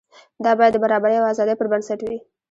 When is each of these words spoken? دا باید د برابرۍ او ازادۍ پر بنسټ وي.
دا 0.43 0.51
باید 0.59 0.73
د 0.73 0.77
برابرۍ 0.83 1.15
او 1.19 1.25
ازادۍ 1.33 1.55
پر 1.57 1.67
بنسټ 1.71 1.99
وي. 2.03 2.17